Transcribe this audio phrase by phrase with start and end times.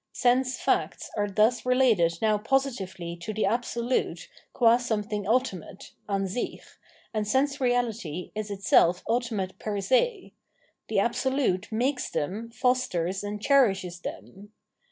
[0.13, 4.27] Sense facts are thus related now positively to the Algo^^^g
[4.57, 6.77] g'twj something ultimate {Ansich),
[7.13, 8.31] and sense reahtj!
[8.33, 10.33] jg itself ultimate per se;
[10.87, 14.51] the Absolute makes them, fosters and cherishes them.